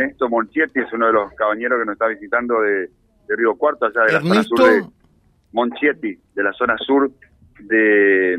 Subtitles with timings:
[0.00, 2.88] Ernesto Monchietti es uno de los cabañeros que nos está visitando de,
[3.28, 4.84] de Río Cuarto, allá de la zona sur de
[5.52, 7.10] Monchietti, de la zona sur
[7.60, 8.36] de,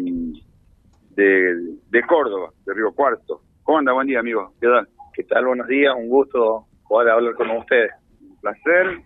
[1.15, 1.55] de,
[1.89, 3.41] de Córdoba, de Río Cuarto.
[3.63, 3.93] ¿Cómo anda?
[3.93, 4.53] Buen día, amigo.
[4.59, 4.87] ¿Qué tal?
[5.13, 5.45] ¿Qué tal?
[5.45, 7.91] Buenos días, un gusto poder hablar con ustedes.
[8.21, 9.01] Un placer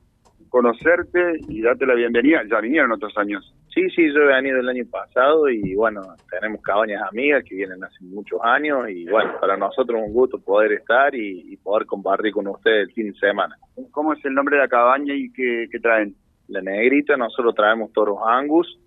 [0.49, 2.41] conocerte y darte la bienvenida.
[2.49, 3.53] Ya vinieron otros años.
[3.73, 7.83] Sí, sí, yo he venido el año pasado y bueno, tenemos cabañas amigas que vienen
[7.83, 11.85] hace muchos años y bueno, para nosotros es un gusto poder estar y, y poder
[11.85, 13.57] compartir con ustedes el fin de semana.
[13.91, 16.15] ¿Cómo es el nombre de la cabaña y qué, qué traen?
[16.47, 18.79] La negrita, nosotros traemos toros angus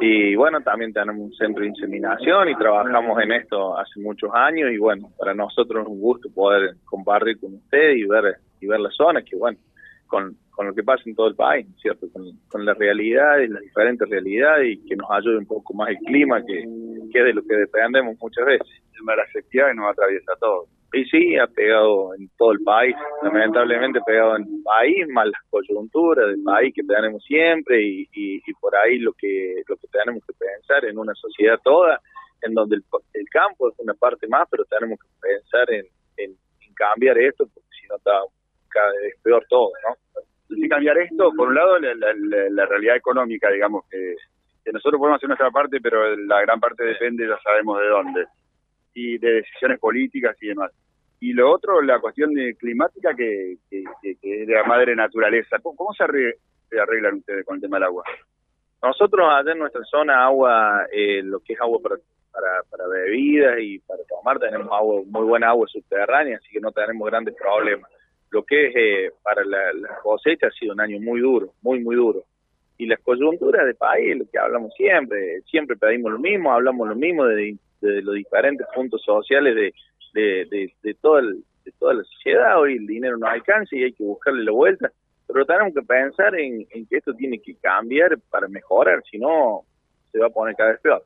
[0.00, 4.70] y bueno, también tenemos un centro de inseminación y trabajamos en esto hace muchos años
[4.70, 8.80] y bueno, para nosotros es un gusto poder compartir con ustedes y ver y ver
[8.80, 9.58] la zona que bueno,
[10.06, 12.06] con, con lo que pasa en todo el país, ¿cierto?
[12.12, 15.90] Con, con la realidad y las diferentes realidades y que nos ayude un poco más
[15.90, 16.64] el clima que,
[17.12, 18.68] que es de lo que dependemos muchas veces.
[18.96, 20.68] El sequía que nos atraviesa a todos.
[20.92, 25.26] Y sí, ha pegado en todo el país, lamentablemente ha pegado en el país, más
[25.26, 29.76] las coyunturas del país que tenemos siempre y, y, y por ahí lo que lo
[29.76, 32.00] que tenemos que pensar en una sociedad toda,
[32.40, 35.84] en donde el, el campo es una parte más, pero tenemos que pensar en,
[36.16, 38.12] en, en cambiar esto, porque si no está
[39.02, 40.22] vez peor todo, ¿no?
[40.48, 44.14] Sin cambiar esto, por un lado, la, realidad económica, digamos, que,
[44.72, 48.26] nosotros podemos hacer nuestra parte, pero la gran parte depende, ya sabemos de dónde,
[48.94, 50.72] y de decisiones políticas y demás.
[51.20, 55.58] Y lo otro, la cuestión de climática que, que, es de la madre naturaleza.
[55.62, 56.34] ¿Cómo, cómo se, arreglan,
[56.68, 58.04] se arreglan ustedes con el tema del agua?
[58.82, 61.96] Nosotros allá en nuestra zona agua, eh, lo que es agua para,
[62.30, 66.70] para, para bebidas y para tomar, tenemos agua, muy buena agua subterránea, así que no
[66.72, 67.90] tenemos grandes problemas.
[68.30, 71.80] Lo que es eh, para la, la cosecha ha sido un año muy duro, muy,
[71.80, 72.24] muy duro.
[72.78, 76.96] Y las coyunturas de país, lo que hablamos siempre, siempre pedimos lo mismo, hablamos lo
[76.96, 79.72] mismo de, de los diferentes puntos sociales de,
[80.14, 82.60] de, todo el, de toda la sociedad.
[82.60, 84.92] Hoy el dinero no alcanza y hay que buscarle la vuelta
[85.26, 89.62] pero tenemos que pensar en, en, que esto tiene que cambiar para mejorar, si no
[90.12, 91.04] se va a poner cada vez peor.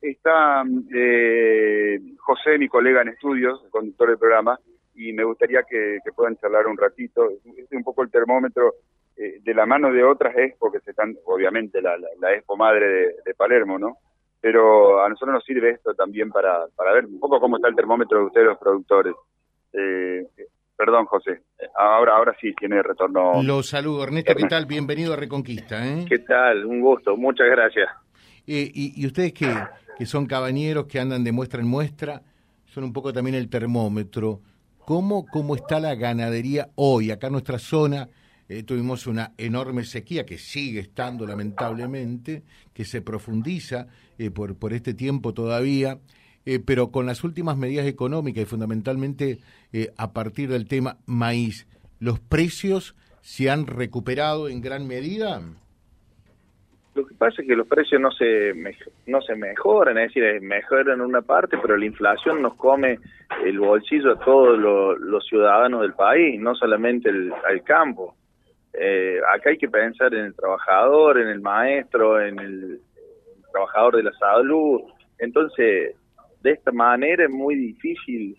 [0.00, 4.58] Está eh, José, mi colega en estudios, conductor del programa,
[5.00, 7.30] y me gustaría que, que puedan charlar un ratito.
[7.56, 8.74] Es un poco el termómetro
[9.16, 12.56] eh, de la mano de otras expo que se están, obviamente la, la, la expo
[12.56, 13.96] madre de, de, Palermo, ¿no?
[14.40, 17.76] Pero a nosotros nos sirve esto también para, para ver un poco cómo está el
[17.76, 19.14] termómetro de ustedes los productores.
[19.72, 20.26] Eh,
[20.80, 21.42] Perdón, José.
[21.76, 23.42] Ahora, ahora sí tiene retorno.
[23.42, 24.34] Lo saludo, Ernesto.
[24.34, 24.64] ¿Qué tal?
[24.64, 25.86] Bienvenido a Reconquista.
[25.86, 26.06] ¿eh?
[26.08, 26.64] ¿Qué tal?
[26.64, 27.18] Un gusto.
[27.18, 27.86] Muchas gracias.
[28.46, 29.54] Eh, y, y, ustedes que,
[29.98, 32.22] que son cabañeros, que andan de muestra en muestra,
[32.64, 34.40] son un poco también el termómetro.
[34.90, 37.12] ¿Cómo, cómo está la ganadería hoy?
[37.12, 38.08] Acá en nuestra zona
[38.48, 42.42] eh, tuvimos una enorme sequía que sigue estando lamentablemente,
[42.74, 43.86] que se profundiza
[44.18, 46.00] eh, por, por este tiempo todavía.
[46.44, 49.38] Eh, pero con las últimas medidas económicas y fundamentalmente
[49.96, 51.68] a partir del tema maíz,
[52.00, 55.40] ¿los precios se han recuperado en gran medida?
[57.00, 58.52] Lo que pasa es que los precios no se
[59.06, 62.98] no se mejoran, es decir, mejoran en una parte, pero la inflación nos come
[63.42, 68.16] el bolsillo a todos los, ciudadanos del país, no solamente el, al campo.
[68.74, 73.96] Eh, acá hay que pensar en el trabajador, en el maestro, en el, el trabajador
[73.96, 74.82] de la salud.
[75.18, 75.96] Entonces,
[76.42, 78.36] de esta manera es muy difícil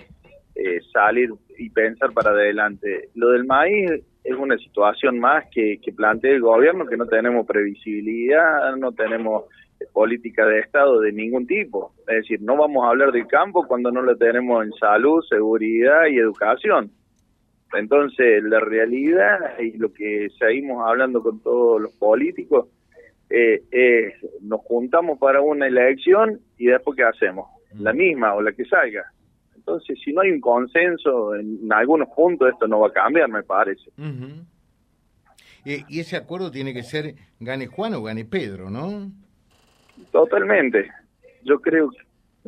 [0.54, 3.10] eh, salir y pensar para adelante.
[3.16, 4.04] Lo del maíz
[4.52, 9.46] una situación más que, que plantea el gobierno, que no tenemos previsibilidad, no tenemos
[9.94, 11.94] política de Estado de ningún tipo.
[12.08, 16.08] Es decir, no vamos a hablar del campo cuando no lo tenemos en salud, seguridad
[16.10, 16.92] y educación.
[17.74, 22.68] Entonces, la realidad y lo que seguimos hablando con todos los políticos
[23.30, 27.48] eh, es, nos juntamos para una elección y después ¿qué hacemos?
[27.80, 29.06] la misma o la que salga.
[29.72, 33.42] Entonces, si no hay un consenso en algunos puntos, esto no va a cambiar, me
[33.42, 33.90] parece.
[33.98, 34.46] Uh -huh.
[35.66, 39.10] eh, y ese acuerdo tiene que ser gane Juan o gane Pedro, ¿no?
[40.12, 40.92] Totalmente.
[41.44, 42.00] Yo creo que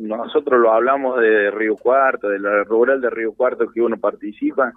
[0.02, 4.74] nosotros lo hablamos de Río Cuarto, de la rural de Río Cuarto que uno participa,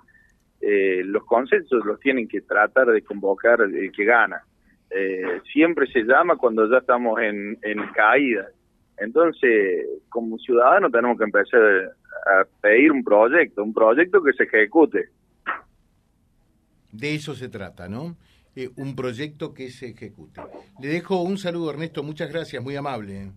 [0.62, 4.42] eh, los consensos los tienen que tratar de convocar el que gana.
[4.90, 8.48] Eh, siempre se llama cuando ya estamos en, en caída
[8.98, 11.92] entonces, como ciudadano tenemos que empezar
[12.28, 15.10] a pedir un proyecto, un proyecto que se ejecute.
[16.92, 18.16] De eso se trata, ¿no?
[18.56, 20.42] Eh, un proyecto que se ejecute.
[20.82, 23.32] Le dejo un saludo, Ernesto, muchas gracias, muy amable.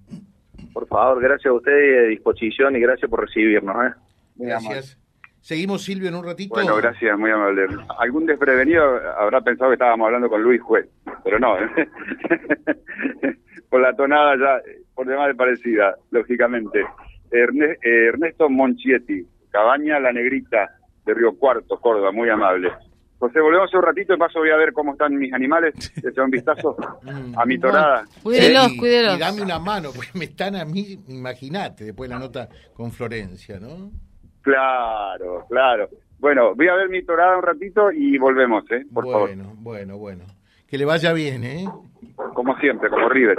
[0.72, 3.76] Por favor, gracias a usted a disposición y gracias por recibirnos.
[3.84, 3.94] ¿eh?
[4.36, 4.96] Gracias.
[4.96, 5.00] Amable.
[5.40, 6.54] Seguimos, Silvio, en un ratito.
[6.54, 7.66] Bueno, gracias, muy amable.
[7.98, 8.84] Algún desprevenido
[9.18, 10.86] habrá pensado que estábamos hablando con Luis Juez,
[11.24, 11.56] pero no.
[13.70, 14.60] por la tonada ya,
[14.94, 16.84] por demás de parecida, lógicamente.
[17.30, 22.70] Eh, Ernesto Monchietti, Cabaña La Negrita, de Río Cuarto, Córdoba, muy amable.
[23.18, 26.24] José, volvemos un ratito, de paso voy a ver cómo están mis animales, le echo
[26.24, 26.74] un vistazo
[27.36, 28.04] a mi torada.
[28.22, 29.16] Cuídelos, y, cuídelos.
[29.16, 32.90] y dame una mano, porque me están a mí, imagínate, después de la nota con
[32.90, 33.90] Florencia, ¿no?
[34.40, 35.90] Claro, claro.
[36.18, 38.86] Bueno, voy a ver mi torada un ratito y volvemos, ¿eh?
[38.92, 39.28] Por favor.
[39.28, 40.24] bueno, bueno, bueno.
[40.66, 41.64] Que le vaya bien, ¿eh?
[42.34, 43.38] Como siempre, como River.